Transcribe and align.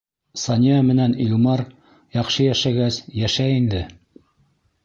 Сания 0.43 0.77
менән 0.87 1.13
Илмар 1.25 1.63
яҡшы 2.17 2.49
йәшәгәс, 2.49 3.01
йәшәй 3.21 3.63
инде. 3.63 3.87